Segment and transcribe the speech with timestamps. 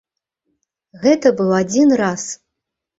[1.05, 2.29] Гэта быў адзін раз!